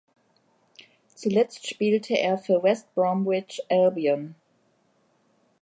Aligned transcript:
Zuletzt 1.13 1.67
spielte 1.67 2.17
er 2.17 2.39
für 2.39 2.63
West 2.63 2.91
Bromwich 2.95 3.61
Albion. 3.69 4.33